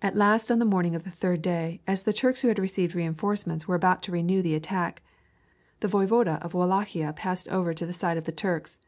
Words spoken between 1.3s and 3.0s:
day as the Turks who had received